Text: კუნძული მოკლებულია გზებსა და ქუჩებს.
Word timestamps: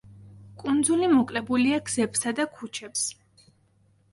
კუნძული 0.61 1.09
მოკლებულია 1.11 1.79
გზებსა 1.91 2.33
და 2.41 2.49
ქუჩებს. 2.57 3.05